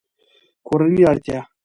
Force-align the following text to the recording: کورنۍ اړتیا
کورنۍ 0.67 1.01
اړتیا 1.11 1.39